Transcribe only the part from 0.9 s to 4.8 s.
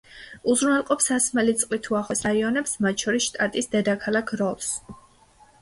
სასმელი წყლით უახლოეს რაიონებს, მათ შორის შტატის დედაქალაქ როლს.